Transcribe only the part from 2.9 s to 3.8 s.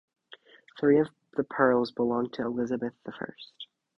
the First.